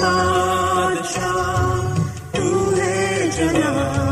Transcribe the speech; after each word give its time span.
بادشاہ 0.00 1.94
تو 2.32 2.76
ہے 2.76 3.28
جنا 3.36 4.07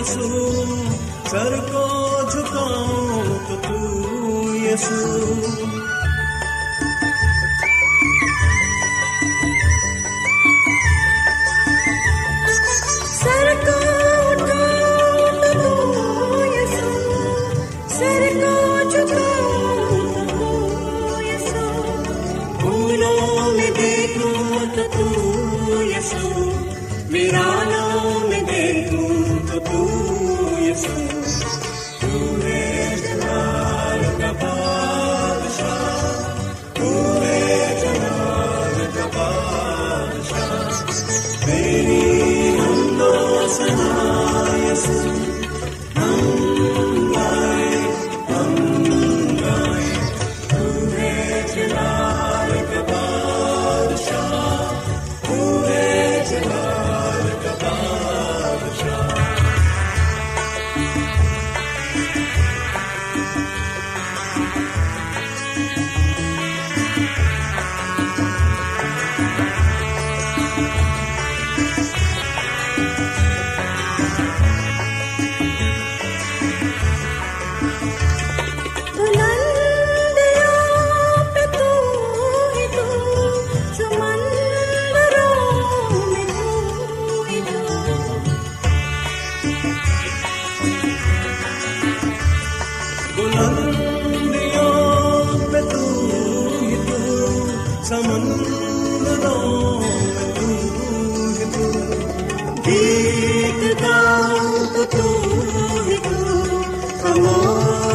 یسو 0.00 0.28
سر 1.30 1.56
کو 1.72 1.84
جھکاؤں 2.32 3.38
تو 3.48 3.56
تو 3.62 4.54
یسو 4.56 5.79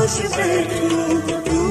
شکر 0.07 1.64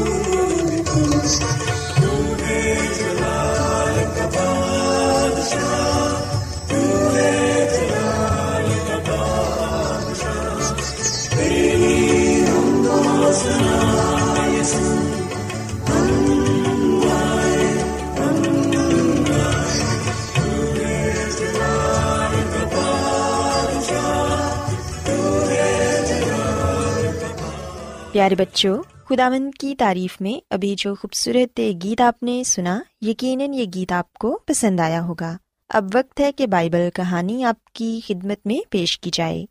پیارے 28.15 28.35
بچوں 28.35 28.83
خداون 29.05 29.51
کی 29.51 29.75
تعریف 29.75 30.21
میں 30.21 30.47
ابھی 30.51 30.75
جو 30.79 30.95
خوبصورت 30.95 31.61
گیت 31.85 32.01
آپ 32.01 32.23
نے 32.23 32.43
سنا، 32.47 32.81
یقیناً 33.01 33.55
یہ 33.55 33.65
گیت 33.75 33.93
آپ 33.93 34.13
کو 34.13 34.39
پسند 34.47 34.81
آیا 34.81 35.03
ہوگا۔ 35.03 35.37
اب 35.69 35.85
وقت 35.95 36.21
ہے 36.21 36.33
کہ 36.33 36.47
بائبل 36.47 36.89
کہانی 36.95 37.45
آپ 37.45 37.65
کی 37.65 38.01
خدمت 38.07 38.47
میں 38.47 38.59
پیش 38.71 38.99
کی 38.99 39.11
جائے۔ 39.13 39.45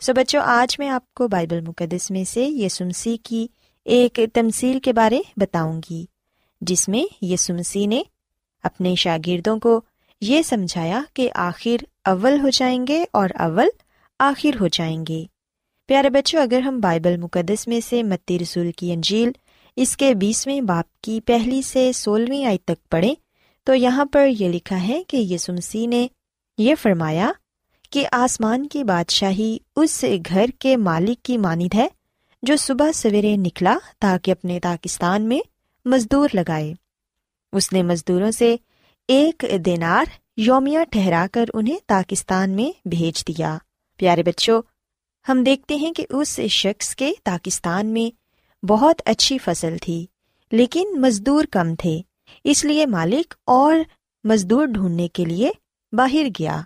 سو 0.00 0.12
بچوں، 0.14 0.40
آج 0.44 0.76
میں 0.78 0.88
آپ 0.88 1.14
کو 1.14 1.28
بائبل 1.28 1.60
مقدس 1.60 2.10
میں 2.10 2.24
سے 2.24 2.46
یسمسی 2.46 3.16
کی 3.16 3.46
ایک 3.84 4.20
تمصیل 4.34 4.80
کے 4.80 4.92
بارے 4.92 5.20
بتاؤں 5.36 5.80
گی، 5.90 6.06
جس 6.60 6.88
میں 6.88 7.24
یسمسی 7.24 7.86
نے 7.86 8.02
اپنے 8.62 8.94
شاگردوں 8.94 9.58
کو 9.58 9.80
یہ 10.20 10.42
سمجھایا 10.42 11.02
کہ 11.14 11.30
آخر 11.34 11.84
اول 12.04 12.40
ہو 12.40 12.48
جائیں 12.48 12.86
گے 12.88 13.04
اور 13.12 13.28
اول 13.38 13.68
آخر 14.18 14.50
ہو 14.60 14.68
جائیں 14.68 15.04
گے۔ 15.08 15.24
پیارے 15.92 16.10
بچوں، 16.10 16.40
اگر 16.40 16.60
ہم 16.60 16.80
بائبل 16.80 17.16
مقدس 17.16 17.68
میں 17.68 17.80
سے 17.88 18.02
متی 18.02 18.38
رسول 18.38 18.72
کی 18.72 18.92
انجیل، 18.92 19.30
اس 19.76 19.96
کے 19.96 20.14
بیسویں 20.14 20.60
باپ 20.60 21.00
کی 21.00 21.20
پہلی 21.20 21.62
سے 21.62 21.92
سولہویں 21.92 22.44
آئی 22.44 22.58
تک 22.58 22.90
پڑھیں، 22.90 23.14
تو 23.64 23.74
یہاں 23.74 24.04
پر 24.04 24.28
یہ 24.38 24.48
لکھا 24.48 24.88
ہے 24.88 25.02
کہ 25.08 25.16
یسمسی 25.16 25.86
نے 25.86 26.06
یہ 26.58 26.74
فرمایا 26.82 27.32
کہ 27.90 28.06
آسمان 28.12 28.66
کی 28.66 28.84
بادشاہی 28.84 29.58
اس 29.76 30.04
گھر 30.28 30.46
کے 30.58 30.76
مالک 30.76 31.22
کی 31.22 31.38
مانند 31.38 31.74
ہے 31.74 31.88
جو 32.42 32.56
صبح 32.56 32.92
سویرے 32.92 33.36
نکلا 33.36 33.78
تاکہ 33.98 34.30
اپنے 34.30 34.60
پاکستان 34.62 35.22
میں 35.22 35.40
مزدور 35.84 36.28
لگائے۔ 36.34 36.74
اس 37.52 37.72
نے 37.72 37.82
مزدوروں 37.82 38.30
سے 38.30 38.56
ایک 39.08 39.44
دینار 39.66 40.04
یومیہ 40.36 40.78
ٹھہرا 40.90 41.26
کر 41.32 41.44
انہیں 41.54 41.76
پاکستان 41.86 42.50
میں 42.50 42.88
بھیج 42.88 43.24
دیا۔ 43.28 43.58
پیارے 43.96 44.22
بچوں 44.22 44.62
ہم 45.28 45.42
دیکھتے 45.42 45.76
ہیں 45.76 45.92
کہ 45.92 46.06
اس 46.10 46.40
شخص 46.40 46.96
کے 46.96 47.12
پاکستان 47.24 47.86
میں 47.86 48.16
بہت 48.66 49.02
اچھی 49.04 49.38
فصل 49.38 49.76
تھی، 49.82 50.06
لیکن 50.52 51.00
مزدور 51.00 51.44
کم 51.44 51.74
تھے، 51.74 52.00
اس 52.44 52.64
لیے 52.64 52.86
مالک 52.86 53.34
اور 53.46 53.76
مزدور 54.24 54.66
ڈھونڈنے 54.66 55.08
کے 55.08 55.24
لیے 55.24 55.50
باہر 55.92 56.26
گیا۔ 56.38 56.60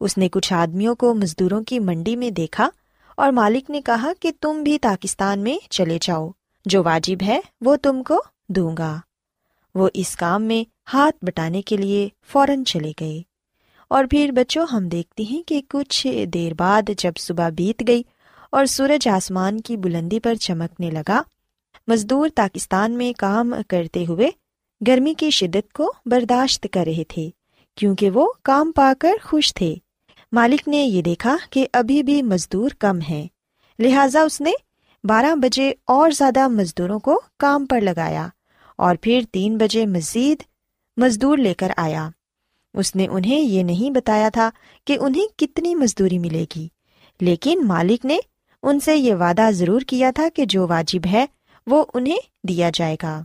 اس 0.00 0.18
نے 0.18 0.28
کچھ 0.28 0.52
آدمیوں 0.52 0.94
کو 0.94 1.14
مزدوروں 1.14 1.64
کی 1.64 1.78
منڈی 1.78 2.16
میں 2.16 2.30
دیکھا 2.30 2.68
اور 3.16 3.32
مالک 3.32 3.70
نے 3.70 3.80
کہا 3.80 4.12
کہ 4.20 4.32
تم 4.40 4.62
بھی 4.62 4.78
پاکستان 4.78 5.38
میں 5.38 5.58
چلے 5.70 5.98
جاؤ، 6.00 6.30
جو 6.64 6.84
واجب 6.84 7.22
ہے 7.22 7.40
وہ 7.60 7.76
تم 7.76 8.02
کو 8.02 8.22
دوں 8.48 8.76
گا۔ 8.76 8.96
وہ 9.74 9.88
اس 9.94 10.16
کام 10.16 10.42
میں 10.42 10.64
ہاتھ 10.94 11.24
بٹانے 11.24 11.62
کے 11.62 11.76
لیے 11.76 12.08
فوراً 12.26 12.64
چلے 12.64 12.92
گئے۔ 13.00 13.22
اور 13.90 14.04
پھر 14.10 14.30
بچوں، 14.34 14.66
ہم 14.72 14.88
دیکھتے 14.88 15.22
ہیں 15.22 15.42
کہ 15.42 15.60
کچھ 15.68 16.06
دیر 16.34 16.54
بعد 16.54 16.90
جب 16.98 17.12
صبح 17.18 17.48
بیت 17.48 17.82
گئی 17.88 18.02
اور 18.50 18.64
سورج 18.64 19.08
آسمان 19.08 19.60
کی 19.60 19.76
بلندی 19.76 20.20
پر 20.20 20.34
چمکنے 20.34 20.90
لگا، 20.90 21.22
مزدور 21.88 22.28
پاکستان 22.34 22.92
میں 22.92 23.12
کام 23.18 23.54
کرتے 23.68 24.04
ہوئے 24.08 24.30
گرمی 24.86 25.14
کی 25.14 25.30
شدت 25.30 25.72
کو 25.72 25.92
برداشت 26.06 26.66
کر 26.72 26.84
رہے 26.86 27.04
تھے، 27.08 27.28
کیونکہ 27.76 28.10
وہ 28.10 28.32
کام 28.42 28.72
پا 28.72 28.92
کر 28.98 29.12
خوش 29.22 29.54
تھے۔ 29.54 29.74
مالک 30.32 30.68
نے 30.68 30.76
یہ 30.76 31.02
دیکھا 31.02 31.36
کہ 31.50 31.66
ابھی 31.72 32.02
بھی 32.02 32.22
مزدور 32.22 32.70
کم 32.78 32.98
ہے 33.10 33.26
لہذا 33.78 34.20
اس 34.20 34.40
نے 34.40 34.52
بارہ 35.04 35.34
بجے 35.34 35.72
اور 35.86 36.10
زیادہ 36.10 36.48
مزدوروں 36.48 36.98
کو 36.98 37.20
کام 37.38 37.66
پر 37.66 37.80
لگایا 37.80 38.26
اور 38.76 38.96
پھر 39.00 39.20
تین 39.32 39.58
بجے 39.58 39.86
مزید 39.86 40.42
مزدور 40.96 41.38
لے 41.38 41.54
کر 41.54 41.70
آیا۔ 41.76 42.08
اس 42.78 42.96
نے 42.96 43.06
انہیں 43.06 43.40
یہ 43.40 43.62
نہیں 43.62 43.90
بتایا 43.90 44.28
تھا 44.28 44.50
کہ 44.84 44.96
انہیں 45.00 45.38
کتنی 45.38 45.74
مزدوری 45.74 46.18
ملے 46.18 46.44
گی۔ 46.56 46.68
لیکن 47.20 47.60
مالک 47.64 48.04
نے 48.04 48.18
ان 48.62 48.80
سے 48.80 48.96
یہ 48.96 49.14
وعدہ 49.14 49.50
ضرور 49.50 49.80
کیا 49.80 50.10
تھا 50.14 50.28
کہ 50.34 50.44
جو 50.44 50.66
واجب 50.68 51.06
ہے 51.06 51.26
وہ 51.66 51.84
انہیں 51.94 52.46
دیا 52.48 52.70
جائے 52.74 52.96
گا۔ 53.02 53.22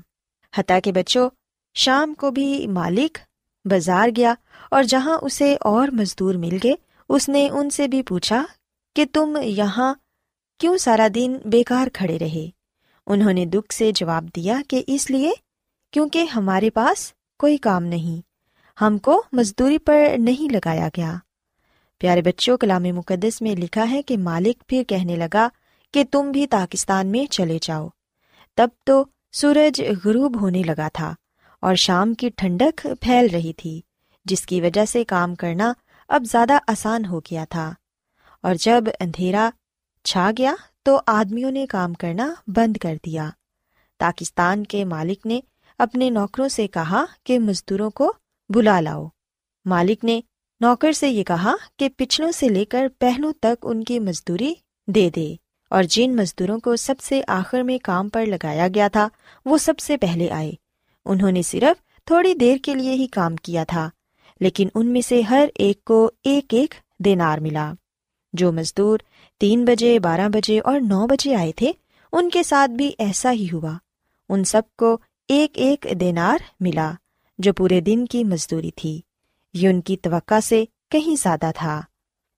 حتیٰ 0.55 0.79
کہ 0.83 0.91
بچوں، 0.91 1.29
شام 1.73 2.13
کو 2.13 2.31
بھی 2.31 2.67
مالک 2.67 3.17
بازار 3.65 4.09
گیا 4.17 4.33
اور 4.71 4.83
جہاں 4.83 5.17
اسے 5.21 5.55
اور 5.61 5.87
مزدور 5.87 6.35
مل 6.35 6.57
گئے، 6.63 6.73
اس 7.09 7.29
نے 7.29 7.49
ان 7.49 7.69
سے 7.69 7.87
بھی 7.87 8.03
پوچھا 8.03 8.45
کہ 8.95 9.05
تم 9.13 9.37
یہاں 9.43 9.93
کیوں 10.59 10.77
سارا 10.77 11.07
دن 11.15 11.37
بیکار 11.45 11.87
کھڑے 11.93 12.19
رہے؟ 12.19 12.49
انہوں 13.07 13.33
نے 13.33 13.45
دکھ 13.45 13.73
سے 13.73 13.91
جواب 13.95 14.25
دیا 14.35 14.61
کہ 14.67 14.83
اس 14.87 15.11
لیے 15.11 15.31
کیونکہ 15.91 16.23
ہمارے 16.23 16.69
پاس 16.69 17.13
کوئی 17.39 17.57
کام 17.57 17.83
نہیں۔ 17.83 18.32
ہم 18.81 18.97
کو 18.97 19.23
مزدوری 19.31 19.77
پر 19.77 20.05
نہیں 20.17 20.53
لگایا 20.53 20.89
گیا۔ 20.97 21.15
پیارے 21.99 22.21
بچوں 22.21 22.57
کلام 22.57 22.83
مقدس 22.83 23.41
میں 23.41 23.55
لکھا 23.55 23.89
ہے 23.91 24.01
کہ 24.01 24.17
مالک 24.17 24.63
پھر 24.67 24.83
کہنے 24.83 25.15
لگا 25.15 25.49
کہ 25.93 26.03
تم 26.11 26.31
بھی 26.31 26.47
پاکستان 26.47 27.07
میں 27.07 27.31
چلے 27.31 27.57
جاؤ۔ 27.61 27.87
تب 28.55 28.67
تو 28.85 29.05
سورج 29.31 29.81
غروب 30.05 30.41
ہونے 30.41 30.61
لگا 30.65 30.87
تھا 30.93 31.13
اور 31.59 31.75
شام 31.75 32.13
کی 32.13 32.29
ٹھنڈک 32.29 32.87
پھیل 33.01 33.27
رہی 33.33 33.53
تھی، 33.53 33.81
جس 34.25 34.45
کی 34.45 34.61
وجہ 34.61 34.85
سے 34.85 35.03
کام 35.03 35.35
کرنا 35.35 35.73
اب 36.07 36.23
زیادہ 36.31 36.57
آسان 36.67 37.05
ہو 37.05 37.19
گیا 37.19 37.45
تھا۔ 37.49 37.73
اور 38.41 38.55
جب 38.55 38.83
اندھیرا 38.99 39.49
چھا 40.03 40.31
گیا 40.37 40.55
تو 40.83 40.99
آدمیوں 41.07 41.51
نے 41.51 41.65
کام 41.65 41.93
کرنا 41.93 42.33
بند 42.47 42.77
کر 42.77 42.95
دیا۔ 43.05 43.29
پاکستان 43.99 44.63
کے 44.63 44.85
مالک 44.85 45.25
نے 45.25 45.39
اپنے 45.77 46.09
نوکروں 46.09 46.47
سے 46.47 46.67
کہا 46.67 47.05
کہ 47.23 47.39
مزدوروں 47.39 47.89
کو 47.89 48.13
بلا 48.53 48.79
لاؤ۔ 48.79 49.07
مالک 49.65 50.05
نے 50.05 50.21
نوکر 50.59 50.91
سے 50.91 51.09
یہ 51.09 51.23
کہا 51.23 51.55
کہ 51.79 51.89
پچھلوں 51.97 52.31
سے 52.31 52.49
لے 52.49 52.65
کر 52.65 52.87
پہلوں 52.99 53.33
تک 53.33 53.55
ان 53.63 53.83
کی 53.83 53.99
مزدوری 53.99 54.53
دے 54.87 55.09
دے۔ 55.15 55.35
اور 55.69 55.83
جن 55.83 56.15
مزدوروں 56.15 56.59
کو 56.59 56.75
سب 56.75 56.95
سے 56.99 57.21
آخر 57.27 57.61
میں 57.61 57.77
کام 57.83 58.09
پر 58.09 58.25
لگایا 58.25 58.67
گیا 58.75 58.87
تھا، 58.87 59.07
وہ 59.45 59.57
سب 59.57 59.79
سے 59.79 59.97
پہلے 59.97 60.29
آئے۔ 60.31 60.51
انہوں 61.05 61.31
نے 61.31 61.41
صرف 61.41 62.05
تھوڑی 62.05 62.33
دیر 62.33 62.57
کے 62.63 62.75
لیے 62.75 62.93
ہی 62.93 63.07
کام 63.07 63.35
کیا 63.35 63.63
تھا، 63.63 63.89
لیکن 64.39 64.67
ان 64.75 64.87
میں 64.87 65.01
سے 65.01 65.21
ہر 65.21 65.49
ایک 65.55 65.85
کو 65.85 66.11
ایک 66.23 66.53
ایک 66.53 66.73
دینار 66.99 67.37
ملا۔ 67.37 67.73
جو 68.33 68.51
مزدور 68.51 68.99
تین 69.39 69.65
بجے، 69.65 69.99
بارہ 69.99 70.29
بجے 70.29 70.59
اور 70.59 70.79
نو 70.79 71.07
بجے 71.07 71.35
آئے 71.35 71.51
تھے، 71.51 71.71
ان 72.11 72.29
کے 72.29 72.43
ساتھ 72.43 72.71
بھی 72.71 72.91
ایسا 72.97 73.31
ہی 73.31 73.47
ہوا۔ 73.53 73.77
ان 74.29 74.43
سب 74.43 74.61
کو 74.77 74.97
ایک 75.27 75.51
ایک 75.53 75.87
دینار 75.99 76.37
ملا۔ 76.59 76.91
جو 77.43 77.53
پورے 77.53 77.81
دن 77.81 78.05
کی 78.05 78.23
مزدوری 78.23 78.71
تھی۔ 78.71 79.01
یہ 79.53 79.69
ان 79.69 79.81
کی 79.81 79.97
توقع 79.97 80.39
سے 80.39 80.65
کہیں 80.91 81.15
زیادہ 81.21 81.51
تھا۔ 81.55 81.81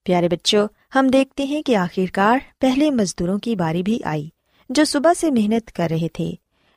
پیارے 0.04 0.30
بچوں، 0.30 0.68
ہم 0.96 1.08
دیکھتے 1.08 1.44
ہیں 1.44 1.62
کہ 1.62 1.76
آخرکار 1.76 2.38
پہلے 2.60 2.92
مزدوروں 2.92 3.38
کی 3.40 3.56
باری 3.56 3.84
بھی 3.84 4.00
آئی، 4.04 4.30
جو 4.70 4.86
صبح 4.86 5.14
سے 5.18 5.32
محنت 5.32 5.72
کر 5.72 5.88
رہے 5.92 6.08
تھے۔ 6.10 6.32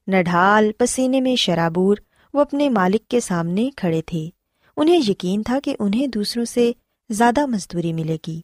نہ 0.06 0.22
ڈھال 0.22 0.70
پسینے 0.78 1.20
میں 1.20 1.36
شرابور 1.36 1.96
وہ 2.34 2.40
اپنے 2.40 2.68
مالک 2.68 3.08
کے 3.08 3.20
سامنے 3.20 3.70
کھڑے 3.76 4.02
تھے۔ 4.06 4.30
انہیں 4.76 5.00
یقین 5.08 5.42
تھا 5.42 5.58
کہ 5.64 5.76
انہیں 5.78 6.06
دوسروں 6.06 6.44
سے 6.44 6.72
زیادہ 7.10 7.46
مزدوری 7.46 7.92
ملے 7.92 8.16
گی، 8.26 8.40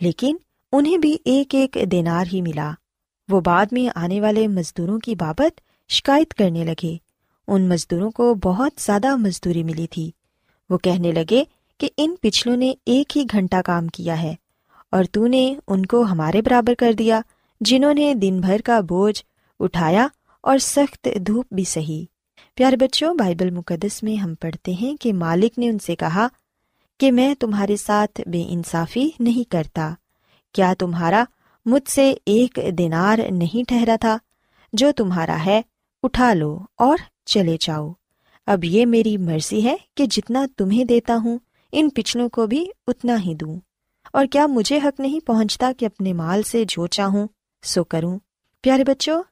لیکن 0.00 0.36
انہیں 0.72 0.98
بھی 0.98 1.16
ایک 1.24 1.54
ایک 1.54 1.78
دینار 1.92 2.24
ہی 2.32 2.42
ملا۔ 2.42 2.72
وہ 3.28 3.40
بعد 3.40 3.66
میں 3.72 3.88
آنے 3.94 4.20
والے 4.20 4.48
مزدوروں 4.48 4.98
کی 4.98 5.14
بابت 5.14 5.60
شکایت 5.88 6.34
کرنے 6.34 6.64
لگے۔ 6.64 7.11
ان 7.48 7.68
مزدوروں 7.68 8.10
کو 8.10 8.34
بہت 8.34 8.72
زیادہ 8.78 9.16
مزدوری 9.16 9.62
ملی 9.62 9.86
تھی۔ 9.86 10.10
وہ 10.70 10.78
کہنے 10.78 11.12
لگے 11.12 11.44
کہ 11.78 11.88
ان 11.96 12.14
پچھلوں 12.20 12.56
نے 12.56 12.72
ایک 12.86 13.16
ہی 13.16 13.24
گھنٹہ 13.32 13.56
کام 13.64 13.88
کیا 13.88 14.22
ہے 14.22 14.34
اور 14.90 15.04
تو 15.04 15.26
نے 15.26 15.54
ان 15.68 15.86
کو 15.86 16.02
ہمارے 16.02 16.42
برابر 16.42 16.74
کر 16.78 16.92
دیا، 16.92 17.20
جنہوں 17.60 17.94
نے 17.94 18.14
دن 18.14 18.40
بھر 18.40 18.60
کا 18.64 18.80
بوجھ 18.80 19.22
اٹھایا 19.60 20.08
اور 20.40 20.58
سخت 20.58 21.08
دھوپ 21.26 21.54
بھی 21.54 21.64
سہی۔ 21.64 22.04
پیارے 22.54 22.76
بچوں، 22.76 23.14
بائبل 23.14 23.50
مقدس 23.50 24.02
میں 24.02 24.16
ہم 24.16 24.34
پڑھتے 24.34 24.72
ہیں 24.72 24.96
کہ 24.96 25.12
مالک 25.12 25.58
نے 25.58 25.68
ان 25.68 25.78
سے 25.78 25.96
کہا 25.96 26.28
کہ 27.00 27.12
میں 27.12 27.34
تمہارے 27.34 27.76
ساتھ 27.76 28.20
بے 28.26 28.44
انصافی 28.48 29.10
نہیں 29.20 29.50
کرتا۔ 29.50 29.94
کیا 30.52 30.74
تمہارا 30.78 31.24
مجھ 31.66 31.90
سے 31.90 32.14
ایک 32.26 32.58
دینار 32.78 33.18
نہیں 33.30 33.68
ٹھہرا 33.68 33.96
تھا؟ 34.00 34.18
جو 34.72 34.92
تمہارا 34.96 35.38
ہے، 35.44 35.62
اٹھا 36.02 36.34
لو 36.34 36.58
اور 36.76 36.96
چلے 37.24 37.56
جاؤ۔ 37.60 37.92
اب 38.46 38.64
یہ 38.64 38.86
میری 38.86 39.16
مرضی 39.16 39.64
ہے 39.64 39.76
کہ 39.96 40.06
جتنا 40.06 40.46
تمہیں 40.56 40.84
دیتا 40.84 41.16
ہوں، 41.16 41.38
ان 41.72 41.88
پچھلوں 41.94 42.28
کو 42.28 42.46
بھی 42.46 42.66
اتنا 42.86 43.20
ہی 43.20 43.34
دوں۔ 43.34 43.60
اور 44.12 44.26
کیا 44.26 44.46
مجھے 44.46 44.78
حق 44.84 45.00
نہیں 45.00 45.26
پہنچتا 45.26 45.72
کہ 45.78 45.84
اپنے 45.84 46.12
مال 46.12 46.42
سے 46.42 46.64
جو 46.68 46.86
چاہوں 46.86 47.28
سو 47.62 47.84
کروں۔ 47.84 48.18
پیارے 48.62 48.84
بچوں، 48.84 49.22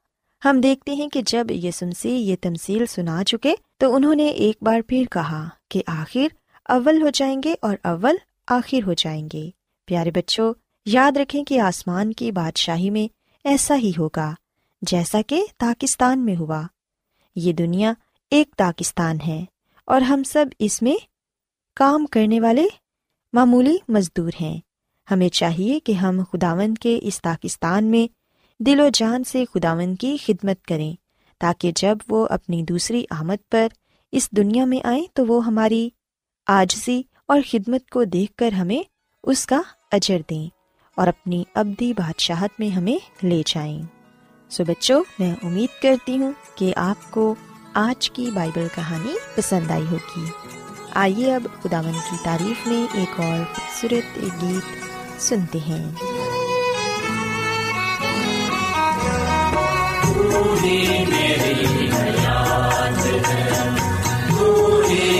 ہم 0.45 0.61
دیکھتے 0.61 0.95
ہیں 0.95 1.09
کہ 1.09 1.23
جب 1.27 1.47
یہ 1.51 1.71
سنسی 1.71 2.11
یہ 2.11 2.37
تمسیل 2.41 2.87
سنا 2.87 3.25
چکے 3.25 3.55
تو 3.79 3.95
انہوں 3.95 4.15
نے 4.15 4.27
ایک 4.27 4.57
بار 4.63 4.81
پھر 4.89 5.05
کہا 5.11 5.49
کہ 5.69 5.83
آخر 5.87 6.27
اول 6.65 7.03
ہو 7.03 7.09
جائیں 7.15 7.41
گے 7.45 7.55
اور 7.63 7.77
اول 7.85 8.17
آخر 8.49 8.87
ہو 8.87 8.93
جائیں 8.93 9.29
گے۔ 9.33 9.51
پیارے 9.85 10.11
بچوں، 10.11 10.55
یاد 10.87 11.17
رکھیں 11.17 11.45
کہ 11.45 11.61
آسمان 11.61 12.13
کی 12.13 12.33
بادشاہی 12.33 12.91
میں 12.91 13.13
ایسا 13.45 13.77
ہی 13.77 13.93
ہوگا، 13.99 14.35
جیسا 14.83 15.21
کہ 15.27 15.45
پاکستان 15.59 16.25
میں 16.25 16.37
ہوا۔ 16.37 16.63
یہ 17.37 17.53
دنیا 17.53 17.93
ایک 18.31 18.57
پاکستان 18.57 19.17
ہے 19.27 19.45
اور 19.87 20.01
ہم 20.01 20.23
سب 20.23 20.47
اس 20.59 20.83
میں 20.83 20.95
کام 21.75 22.07
کرنے 22.07 22.41
والے 22.41 22.65
معمولی 23.33 23.77
مزدور 23.89 24.31
ہیں۔ 24.41 24.61
ہمیں 25.11 25.29
چاہیے 25.29 25.81
کہ 25.81 25.93
ہم 25.93 26.21
خداون 26.33 26.75
کے 26.75 26.99
اس 27.03 27.23
پاکستان 27.23 27.85
میں 27.85 28.13
دل 28.63 28.81
و 28.81 28.89
جان 28.95 29.25
سے 29.25 29.45
خداون 29.55 29.95
کی 29.95 30.17
خدمت 30.27 30.65
کریں 30.65 30.95
تاکہ 31.39 31.73
جب 31.77 31.99
وہ 32.09 32.27
اپنی 32.31 32.63
دوسری 32.63 33.05
آمد 33.11 33.51
پر 33.51 33.67
اس 34.13 34.31
دنیا 34.31 34.65
میں 34.65 34.81
آئیں 34.85 35.05
تو 35.15 35.27
وہ 35.27 35.47
ہماری 35.47 35.89
آجزی 36.47 37.03
اور 37.29 37.41
خدمت 37.51 37.91
کو 37.91 38.05
دیکھ 38.05 38.35
کر 38.35 38.53
ہمیں 38.53 38.83
اس 39.25 39.47
کا 39.47 39.61
اجر 39.93 40.19
دیں 40.31 40.49
اور 40.97 41.09
اپنی 41.09 41.45
ابدی 41.55 41.93
بادشاہت 41.93 42.51
میں 42.59 42.69
ہمیں 42.69 43.27
لے 43.27 43.43
جائیں۔ 43.47 44.00
سو 44.51 44.65
بچوں، 44.65 45.05
میں 45.19 45.35
امید 45.43 45.83
کرتی 45.83 46.19
ہوں 46.19 46.33
کہ 46.55 46.73
آپ 46.77 47.11
کو 47.11 47.35
آج 47.75 48.11
کی 48.11 48.31
بائبل 48.35 48.67
کہانی 48.75 49.13
پسند 49.35 49.71
آئی 49.71 49.87
ہوگی۔ 49.91 50.25
آئیے 50.95 51.35
اب 51.35 51.43
خداون 51.63 51.93
کی 51.93 52.17
تعریف 52.23 52.67
میں 52.67 52.87
ایک 52.93 53.21
اور 53.21 53.55
خوبصورت 53.55 54.19
گیت 54.43 55.23
سنتے 55.23 55.59
ہیں۔ 55.59 55.93
کیا 64.89 65.20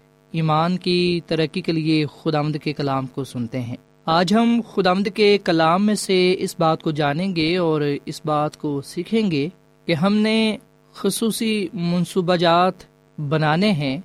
ایمان 0.31 0.77
کی 0.77 1.19
ترقی 1.27 1.61
کے 1.61 1.71
لیے 1.71 2.05
خدا 2.05 2.41
کے 2.63 2.73
کلام 2.73 3.07
کو 3.07 3.23
سنتے 3.23 3.61
ہیں۔ 3.61 3.75
آج 4.05 4.33
ہم 4.33 4.61
خدا 4.73 4.93
کے 5.15 5.37
کلام 5.37 5.85
میں 5.85 5.95
سے 5.95 6.35
اس 6.39 6.55
بات 6.59 6.83
کو 6.83 6.91
جانیں 6.91 7.35
گے 7.35 7.57
اور 7.57 7.81
اس 8.05 8.21
بات 8.25 8.57
کو 8.57 8.81
سیکھیں 8.81 9.31
گے 9.31 9.49
کہ 9.85 9.93
ہم 9.93 10.13
نے 10.13 10.57
خصوصی 10.93 11.67
منصوبہ 11.73 12.35
جات 12.35 12.73
بنانے 13.29 13.71
ہیں، 13.71 13.97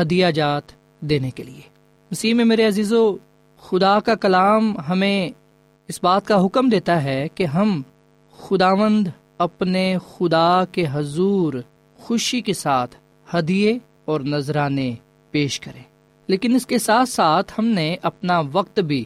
ہدیہ 0.00 0.26
جات 0.26 0.62
دینے 1.00 1.30
کے 1.30 1.42
لیے۔ 1.42 1.60
مسیح 2.10 2.34
میں 2.34 2.44
میرے 2.44 2.66
عزیز 2.66 2.92
و 2.92 3.16
خدا 3.60 4.00
کا 4.00 4.14
کلام 4.14 4.76
ہمیں 4.88 5.30
اس 5.88 6.00
بات 6.02 6.26
کا 6.26 6.46
حکم 6.46 6.68
دیتا 6.68 7.04
ہے 7.04 7.28
کہ 7.34 7.44
ہم 7.44 7.82
خداوند 8.38 9.08
اپنے 9.38 9.96
خدا 10.16 10.64
کے 10.72 10.86
حضور 10.92 11.54
خوشی 11.96 12.40
کے 12.40 12.52
ساتھ 12.52 12.96
ہدیے 13.34 13.78
اور 14.04 14.20
نذرانے 14.20 14.94
پیش 15.30 15.60
کریں 15.60 15.82
لیکن 16.26 16.54
اس 16.54 16.66
کے 16.66 16.78
ساتھ 16.78 17.08
ساتھ 17.08 17.52
ہم 17.58 17.64
نے 17.64 17.96
اپنا 18.02 18.42
وقت 18.52 18.80
بھی 18.80 19.04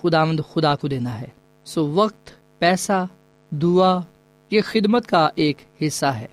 خداوند 0.00 0.40
خدا 0.52 0.76
کو 0.76 0.88
دینا 0.88 1.20
ہے۔ 1.20 1.26
سو 1.64 1.86
وقت، 1.86 2.30
پیسہ، 2.58 3.06
دعا، 3.50 4.00
یہ 4.50 4.60
خدمت 4.64 5.06
کا 5.06 5.28
ایک 5.34 5.56
حصہ 5.82 6.06
ہے۔ 6.06 6.26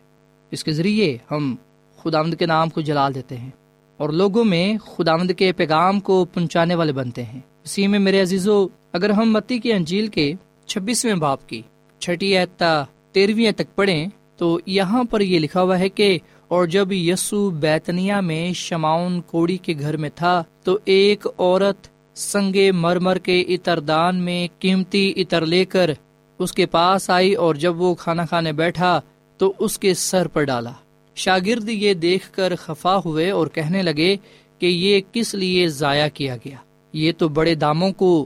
اس 0.51 0.63
کے 0.63 0.72
ذریعے 0.72 1.18
ہم 1.32 1.56
خداوند 1.98 2.34
کے 2.34 2.46
نام 2.46 2.70
کو 2.70 2.82
جلال 2.82 3.15
دیتے 3.15 3.38
ہیں 3.38 3.50
اور 3.98 4.10
لوگوں 4.10 4.44
میں 4.44 4.77
خداوند 4.77 5.32
کے 5.32 5.51
پیغام 5.51 6.00
کو 6.00 6.25
پہنچانے 6.25 6.75
والے 6.75 6.92
بنتے 6.92 7.24
ہیں۔ 7.24 7.39
اسی 7.63 7.88
میں 7.88 8.00
میرے 8.00 8.22
عزیزو، 8.22 8.68
اگر 8.92 9.10
ہم 9.10 9.32
متی 9.32 9.60
کی 9.60 9.74
انجیل 9.74 10.08
کے 10.08 10.34
چھبیسویں 10.65 11.15
باپ 11.15 11.50
کی 11.50 11.62
چھٹی 12.00 12.38
اعتا 12.38 12.84
تیرہویں 13.12 13.51
تک 13.51 13.75
پڑھیں، 13.75 14.08
تو 14.38 14.60
یہاں 14.65 15.03
پر 15.03 15.22
یہ 15.22 15.39
لکھا 15.39 15.62
ہوا 15.62 15.80
ہے 15.80 15.89
کہ 15.89 16.20
اور 16.54 16.66
جب 16.66 16.92
یسو 16.92 17.50
بیتنیا 17.50 18.20
میں 18.20 18.54
شماؤن 18.54 19.22
کوڑی 19.22 19.58
کے 19.58 19.74
گھر 19.80 19.98
میں 19.98 20.10
تھا 20.16 20.44
تو 20.64 20.78
ایک 20.86 21.28
عورت 21.38 21.88
سنگے 22.18 22.72
مرمر 22.72 23.18
کے 23.18 23.42
اتر 23.42 23.80
دان 23.80 24.16
میں 24.16 24.48
قیمتی 24.60 25.14
اتر 25.16 25.46
لے 25.46 25.66
کر 25.66 25.92
اس 26.40 26.54
کے 26.54 26.66
پاس 26.66 27.10
آئی 27.10 27.34
اور 27.34 27.56
جب 27.56 27.82
وہ 27.82 27.96
کھانا 27.96 28.26
کھانے 28.26 28.52
بیٹھا 28.52 29.02
تو 29.38 29.54
اس 29.60 29.80
کے 29.80 29.94
سر 29.94 30.28
پر 30.28 30.44
ڈالا۔ 30.44 30.72
شاگرد 31.16 31.70
یہ 31.70 31.94
دیکھ 31.94 32.32
کر 32.32 32.56
خفا 32.56 32.98
ہوئے 33.06 33.32
اور 33.32 33.48
کہنے 33.48 33.82
لگے 33.82 34.16
کہ 34.60 34.66
یہ 34.66 35.02
کس 35.12 35.36
لیے 35.36 35.68
ضائع 35.68 36.08
کیا 36.13 36.36
گیا؟ 36.36 36.58
یہ 36.94 37.12
تو 37.18 37.28
بڑے 37.28 37.56
داموں 37.56 37.92
کو 37.92 38.26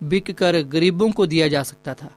بک 0.00 0.30
کر 0.36 0.56
غریبوں 0.72 1.08
کو 1.08 1.26
دیا 1.26 1.46
جا 1.46 1.64
سکتا 1.64 1.92
تھا۔ 1.92 2.08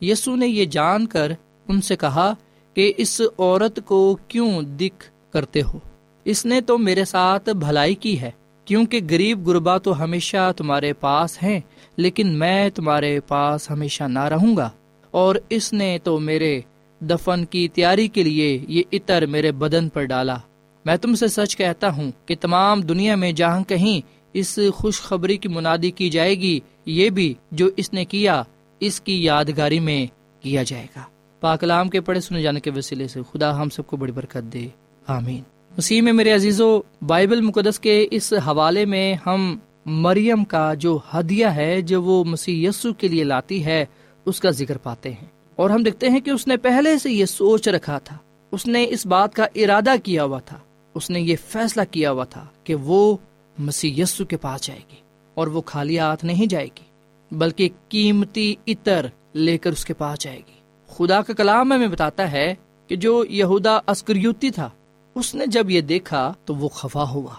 یسو 0.00 0.36
نے 0.36 0.48
یہ 0.48 0.64
جان 0.64 1.06
کر 1.06 1.32
ان 1.68 1.80
سے 1.80 1.96
کہا 1.96 2.34
کہ 2.74 2.92
اس 2.96 3.20
عورت 3.38 3.80
کو 3.84 4.16
کیوں 4.28 4.62
دکھ 4.62 5.10
کرتے 5.32 5.62
ہو؟ 5.62 5.78
اس 6.24 6.46
نے 6.46 6.60
تو 6.60 6.78
میرے 6.78 7.04
ساتھ 7.04 7.50
بھلائی 7.50 7.94
کی 7.94 8.20
ہے، 8.20 8.30
کیونکہ 8.64 9.00
غریب 9.10 9.48
غربا 9.48 9.78
تو 9.78 10.04
ہمیشہ 10.04 10.52
تمہارے 10.56 10.92
پاس 10.92 11.42
ہیں، 11.42 11.60
لیکن 11.96 12.28
میں 12.28 12.70
تمہارے 12.70 13.20
پاس 13.20 13.70
ہمیشہ 13.70 14.04
نہ 14.04 14.24
رہوں 14.24 14.56
گا۔ 14.56 14.70
اور 15.10 15.36
اس 15.48 15.72
نے 15.72 15.98
تو 16.04 16.18
میرے 16.18 16.60
دفن 17.00 17.44
کی 17.44 17.68
تیاری 17.68 18.08
کے 18.08 18.22
لیے 18.22 18.58
یہ 18.68 18.82
عطر 18.92 19.26
میرے 19.26 19.52
بدن 19.52 19.88
پر 19.88 20.04
ڈالا۔ 20.04 20.36
میں 20.84 20.96
تم 20.96 21.14
سے 21.14 21.28
سچ 21.28 21.56
کہتا 21.56 21.96
ہوں 21.96 22.10
کہ 22.26 22.34
تمام 22.40 22.80
دنیا 22.80 23.14
میں 23.14 23.32
جہاں 23.32 23.64
کہیں 23.64 24.00
اس 24.32 24.58
خوشخبری 24.74 25.36
کی 25.36 25.48
منادی 25.48 25.90
کی 25.90 26.10
جائے 26.10 26.34
گی، 26.34 26.60
یہ 26.86 27.10
بھی 27.10 27.34
جو 27.50 27.68
اس 27.76 27.92
نے 27.92 28.04
کیا، 28.04 28.42
اس 28.80 29.00
کی 29.00 29.24
یادگاری 29.24 29.80
میں 29.80 30.06
کیا 30.40 30.62
جائے 30.62 30.86
گا۔ 30.96 31.00
پاکلام 31.40 31.88
کے 31.88 32.00
پڑھے 32.00 32.20
سنے 32.20 32.42
جانے 32.42 32.60
کے 32.60 32.70
وسیلے 32.76 33.08
سے 33.08 33.20
خدا 33.32 33.62
ہم 33.62 33.68
سب 33.68 33.86
کو 33.86 33.96
بڑی 33.96 34.12
برکت 34.12 34.52
دے۔ 34.52 34.68
آمین۔ 35.06 35.42
مسیح 35.78 36.02
میں 36.02 36.12
میرے 36.12 36.32
عزیزو، 36.32 36.80
بائبل 37.06 37.40
مقدس 37.40 37.80
کے 37.80 38.08
اس 38.10 38.32
حوالے 38.32 38.84
میں 38.84 39.14
ہم 39.26 39.58
مریم 39.86 40.44
کا 40.44 40.74
جو 40.74 40.98
ہدیہ 41.14 41.46
ہے 41.46 41.80
جو 41.80 42.02
وہ 42.02 42.24
مسیح 42.24 42.68
یسو 42.68 42.92
کے 42.92 43.08
لیے 43.08 43.24
لاتی 43.24 43.64
ہے، 43.64 43.84
اس 44.24 44.40
کا 44.40 44.50
ذکر 44.50 44.78
پاتے 44.78 45.10
ہیں۔ 45.10 45.26
اور 45.56 45.70
ہم 45.70 45.82
دیکھتے 45.82 46.08
ہیں 46.08 46.20
کہ 46.20 46.30
اس 46.30 46.46
نے 46.46 46.56
پہلے 46.56 46.98
سے 46.98 47.10
یہ 47.10 47.24
سوچ 47.24 47.68
رکھا 47.68 47.98
تھا۔ 47.98 48.16
اس 48.50 48.66
نے 48.66 48.86
اس 48.90 49.06
بات 49.06 49.34
کا 49.34 49.46
ارادہ 49.54 49.94
کیا 50.04 50.24
ہوا 50.24 50.38
تھا۔ 50.38 50.58
اس 50.94 51.10
نے 51.10 51.20
یہ 51.20 51.36
فیصلہ 51.46 51.82
کیا 51.90 52.10
ہوا 52.10 52.24
تھا 52.24 52.46
کہ 52.64 52.74
وہ 52.74 53.16
مسیح 53.58 54.02
یسو 54.02 54.24
کے 54.24 54.36
پاس 54.36 54.66
جائے 54.66 54.80
گی 54.90 54.96
اور 55.34 55.46
وہ 55.46 55.62
خالی 55.66 55.98
ہاتھ 55.98 56.24
نہیں 56.24 56.46
جائے 56.46 56.66
گی، 56.66 56.84
بلکہ 57.30 57.68
قیمتی 57.88 58.54
عطر 58.68 59.06
لے 59.34 59.58
کر 59.58 59.72
اس 59.72 59.84
کے 59.84 59.94
پاس 59.94 60.18
جائے 60.18 60.36
گی۔ 60.36 60.59
خدا 61.00 61.22
کا 61.22 61.32
کلام 61.32 61.72
ہمیں 61.72 61.88
بتاتا 61.88 62.32
ہے 62.32 62.54
کہ 62.86 62.96
جو 62.96 63.24
یہودا 63.28 63.78
اسکریوتی 63.88 64.50
تھا، 64.50 64.70
اس 65.14 65.34
نے 65.34 65.46
جب 65.46 65.70
یہ 65.70 65.80
دیکھا 65.80 66.32
تو 66.44 66.54
وہ 66.54 66.68
خفا 66.68 67.10
ہوا۔ 67.10 67.34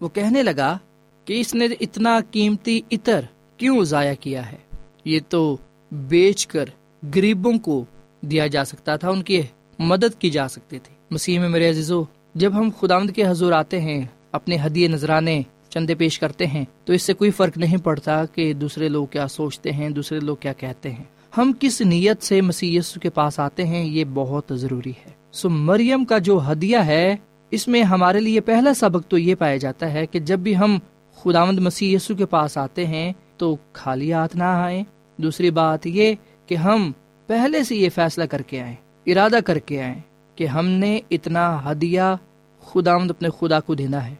وہ 0.00 0.08
کہنے 0.08 0.42
لگا 0.42 0.78
کہ 1.24 1.40
اس 1.40 1.54
نے 1.54 1.66
اتنا 1.80 2.20
قیمتی 2.30 2.80
عطر 2.92 3.20
کیوں 3.56 3.84
ضائع 3.84 4.14
کیا 4.20 4.52
ہے؟ 4.52 4.56
یہ 5.04 5.20
تو 5.28 5.56
بیچ 5.92 6.46
کر 6.46 6.64
غریبوں 7.14 7.58
کو 7.58 7.84
دیا 8.20 8.46
جا 8.46 8.64
سکتا 8.64 8.96
تھا، 8.96 9.10
ان 9.10 9.22
کی 9.22 9.42
مدد 9.78 10.20
کی 10.20 10.30
جا 10.30 10.48
سکتی 10.48 10.78
تھی۔ 10.78 10.94
مسیح 11.10 11.38
میں 11.38 11.48
میرے 11.48 11.70
عزیزو، 11.70 12.04
جب 12.34 12.58
ہم 12.58 12.70
خدامد 12.80 13.10
کے 13.16 13.26
حضور 13.26 13.52
آتے 13.52 13.80
ہیں، 13.80 14.06
اپنے 14.32 14.56
ہدیے 14.66 14.88
نذرانے 14.88 15.42
چندے 15.68 15.94
پیش 15.94 16.18
کرتے 16.18 16.46
ہیں، 16.46 16.64
تو 16.84 16.92
اس 16.92 17.02
سے 17.02 17.12
کوئی 17.12 17.30
فرق 17.30 17.58
نہیں 17.58 17.76
پڑتا 17.76 18.24
کہ 18.24 18.52
دوسرے 18.52 18.88
لوگ 18.88 19.06
کیا 19.06 19.28
سوچتے 19.28 19.72
ہیں، 19.72 19.88
دوسرے 19.88 20.20
لوگ 20.20 20.36
کیا 20.36 20.52
کہتے 20.52 20.90
ہیں۔ 20.90 21.04
ہم 21.38 21.52
کس 21.60 21.80
نیت 21.80 22.22
سے 22.22 22.40
مسیح 22.40 22.78
یسو 22.78 23.00
کے 23.00 23.10
پاس 23.10 23.38
آتے 23.40 23.64
ہیں، 23.66 23.84
یہ 23.84 24.04
بہت 24.14 24.52
ضروری 24.54 24.90
ہے۔ 24.90 25.10
سو 25.32 25.48
مریم 25.48 26.04
کا 26.04 26.18
جو 26.18 26.38
ہدیہ 26.52 26.78
ہے، 26.78 27.16
اس 27.50 27.68
میں 27.68 27.82
ہمارے 27.82 28.20
لیے 28.20 28.40
پہلا 28.40 28.74
سبق 28.74 29.08
تو 29.08 29.18
یہ 29.18 29.34
پایا 29.34 29.56
جاتا 29.56 29.92
ہے 29.92 30.06
کہ 30.06 30.18
جب 30.18 30.38
بھی 30.38 30.56
ہم 30.56 30.78
خداوند 31.16 31.58
مسیح 31.58 31.96
یسو 31.96 32.14
کے 32.14 32.26
پاس 32.26 32.56
آتے 32.58 32.86
ہیں، 32.86 33.12
تو 33.36 33.56
خالی 33.72 34.12
ہاتھ 34.12 34.36
نہ 34.36 34.42
آئے 34.42 34.82
دوسری 35.16 35.50
بات 35.50 35.86
یہ 35.86 36.14
کہ 36.46 36.54
ہم 36.54 36.92
پہلے 37.26 37.64
سے 37.64 37.76
یہ 37.76 37.88
فیصلہ 37.94 38.24
کر 38.24 38.42
کے 38.42 38.60
آئے 38.60 38.74
ارادہ 39.06 39.38
کر 39.46 39.58
کے 39.58 39.82
آئے 39.82 40.00
کہ 40.36 40.46
ہم 40.46 40.66
نے 40.66 41.00
اتنا 41.10 41.72
ہدیہ 41.72 42.16
خدا 42.66 42.92
اپنے 42.92 43.28
خدا 43.40 43.60
کو 43.60 43.74
دینا 43.74 44.06
ہے۔ 44.06 44.14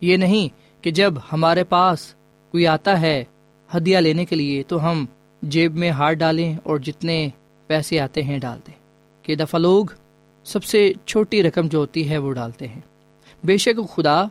یہ 0.00 0.16
نہیں 0.16 0.48
کہ 0.84 0.90
جب 0.90 1.14
ہمارے 1.32 1.64
پاس 1.64 2.14
کوئی 2.54 2.66
آتا 2.66 3.00
ہے 3.00 3.24
ہدیہ 3.76 3.98
لینے 3.98 4.24
کے 4.24 4.36
لیے، 4.36 4.62
تو 4.62 4.90
ہم 4.90 5.04
جیب 5.42 5.76
میں 5.76 5.90
ہاتھ 5.90 6.14
ڈالیں 6.14 6.56
اور 6.62 6.78
جتنے 6.78 7.28
پیسے 7.66 8.00
آتے 8.00 8.22
ہیں 8.22 8.38
ڈال 8.38 8.58
دیں۔ 8.66 8.74
کہ 9.22 9.34
دفعہ 9.34 9.60
لوگ 9.60 9.84
سب 10.44 10.64
سے 10.64 10.92
چھوٹی 11.06 11.42
رقم 11.42 11.68
جو 11.68 11.78
ہوتی 11.78 12.10
ہے 12.10 12.18
وہ 12.18 12.32
ڈالتے 12.32 12.68
ہیں۔ 12.68 12.80
بے 13.44 13.56
شک 13.56 13.96
خدا 13.96 14.24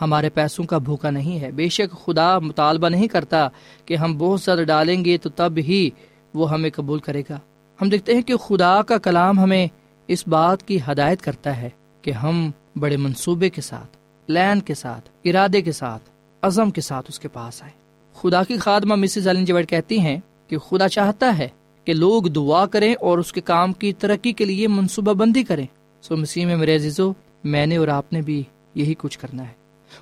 ہمارے 0.00 0.30
پیسوں 0.30 0.64
کا 0.64 0.78
بھوکا 0.78 1.10
نہیں 1.10 1.40
ہے۔ 1.40 1.50
بے 1.50 1.68
شک 1.68 2.04
خدا 2.04 2.38
مطالبہ 2.38 2.88
نہیں 2.88 3.08
کرتا 3.08 3.48
کہ 3.84 3.96
ہم 3.96 4.18
بہت 4.18 4.40
زیادہ 4.40 4.62
ڈالیں 4.66 5.04
گے 5.04 5.18
تو 5.18 5.30
تب 5.30 5.52
ہی 5.56 5.90
وہ 6.34 6.50
ہمیں 6.50 6.70
قبول 6.74 6.98
کرے 6.98 7.22
گا۔ 7.30 7.38
ہم 7.82 7.88
دیکھتے 7.88 8.14
ہیں 8.14 8.22
کہ 8.22 8.36
خدا 8.36 8.82
کا 8.82 8.98
کلام 8.98 9.38
ہمیں 9.38 9.66
اس 10.06 10.28
بات 10.28 10.62
کی 10.62 10.78
ہدایت 10.90 11.22
کرتا 11.22 11.56
ہے 11.56 11.68
کہ 12.02 12.10
ہم 12.10 12.50
بڑے 12.76 12.96
منصوبے 12.96 13.50
کے 13.50 13.60
ساتھ 13.60 13.96
لین 14.30 14.60
کے 14.60 14.74
ساتھ، 14.74 15.10
ارادے 15.24 15.62
کے 15.62 15.72
ساتھ، 15.72 16.10
عزم 16.42 16.70
کے 16.70 16.80
ساتھ 16.80 17.06
اس 17.08 17.20
کے 17.20 17.28
پاس 17.28 17.62
آئے 17.62 17.72
خدا 18.14 18.42
کی 18.42 18.56
خادمہ 18.56 18.94
مسز 18.94 19.28
جویڈ 19.46 19.68
کہتی 19.68 20.00
ہیں 20.00 20.16
کہ 20.48 20.58
خدا 20.58 20.88
چاہتا 20.88 21.38
ہے 21.38 21.48
کہ 21.84 21.92
لوگ 21.92 22.22
دعا 22.22 22.66
کریں 22.66 22.94
اور 23.00 23.18
اس 23.18 23.32
کے 23.32 23.40
کام 23.40 23.72
کی 23.72 23.92
ترقی 23.92 24.32
کے 24.32 24.44
لیے 24.44 24.68
منصوبہ 24.68 25.12
بندی 25.12 25.44
کریں۔ 25.44 25.66
سو 26.02 26.16
مسیح 26.16 26.46
میں 26.46 26.56
میرے 26.56 26.76
عزیزو، 26.76 27.12
میں 27.44 27.66
نے 27.66 27.76
اور 27.76 27.88
آپ 27.88 28.12
نے 28.12 28.20
بھی 28.20 28.42
یہی 28.74 28.94
کچھ 28.98 29.18
کرنا 29.18 29.42
ہے۔ 29.42 29.52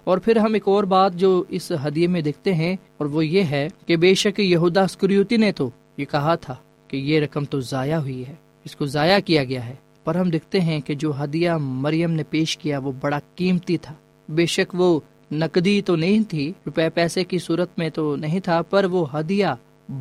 اور 0.04 0.18
پھر 0.18 0.36
ہم 0.36 0.54
ایک 0.54 0.68
اور 0.68 0.84
بات 0.84 1.14
جو 1.14 1.44
اس 1.48 1.72
ہدیے 1.86 2.06
میں 2.06 2.20
دیکھتے 2.20 2.54
ہیں، 2.54 2.76
اور 2.98 3.06
وہ 3.06 3.26
یہ 3.26 3.42
ہے 3.42 3.68
کہ 3.86 3.96
بے 3.96 4.14
شک 4.14 4.40
یہودا 4.40 4.82
اسکریوتی 4.82 5.36
نے 5.36 5.52
تو 5.52 5.70
یہ 5.96 6.04
کہا 6.04 6.34
تھا 6.34 6.54
کہ 6.88 6.96
یہ 6.96 7.20
رقم 7.20 7.44
تو 7.44 7.60
ضائع 7.60 7.98
ہوئی 7.98 8.26
ہے، 8.28 8.34
اس 8.64 8.76
کو 8.76 8.86
ضائع 8.86 9.18
کیا 9.18 9.44
گیا 9.44 9.66
ہے۔ 9.66 9.74
پر 10.04 10.14
ہم 10.14 10.30
دیکھتے 10.30 10.60
ہیں 10.60 10.80
کہ 10.80 10.94
جو 10.94 11.12
ہدیہ 11.24 11.50
مریم 11.60 12.10
نے 12.10 12.22
پیش 12.22 12.58
کیا 12.58 12.78
وہ 12.78 12.92
بڑا 13.00 13.18
قیمتی 13.34 13.76
تھا۔ 13.76 13.94
بے 14.28 14.46
شک 14.46 14.74
وہ 14.74 15.00
نقدی 15.32 15.82
تو 15.82 15.96
نہیں 15.96 16.22
تھی، 16.30 16.52
روپے 16.66 16.88
پیسے 16.88 17.24
کی 17.24 17.38
صورت 17.38 17.78
میں 17.78 17.88
تو 17.90 18.16
نہیں 18.16 18.40
تھا، 18.40 18.62
پر 18.62 18.84
وہ 18.84 19.18
ہدیہ 19.18 19.46